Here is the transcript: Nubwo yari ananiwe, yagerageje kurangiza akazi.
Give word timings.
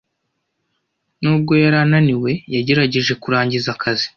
Nubwo 1.21 1.51
yari 1.63 1.77
ananiwe, 1.85 2.31
yagerageje 2.53 3.13
kurangiza 3.21 3.67
akazi. 3.75 4.05